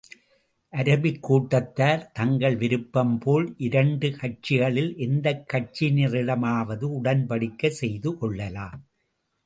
[0.73, 8.81] Arabic கூட்டத்தார் தங்கள் விருப்பம் போல், இரண்டு கட்சிகளில் எந்தக் கட்சியினரிடமாவது உடன்படிக்கை செய்து கொள்ளலாம்.